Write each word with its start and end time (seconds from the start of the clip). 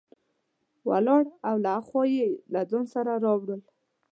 ولاړ 0.89 1.23
او 1.47 1.55
له 1.63 1.69
ها 1.75 1.81
خوا 1.87 2.03
یې 2.17 2.27
له 2.53 2.61
ځان 2.69 2.85
سره 2.93 3.11
راوړل. 3.25 3.61